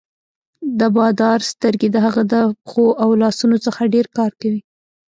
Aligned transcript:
د 0.79 0.81
بادار 0.95 1.39
سترګې 1.51 1.89
د 1.91 1.97
هغه 2.05 2.21
د 2.31 2.33
پښو 2.63 2.85
او 3.03 3.09
لاسونو 3.21 3.57
څخه 3.65 3.91
ډېر 3.93 4.07
کار 4.17 4.31
کوي. 4.41 4.61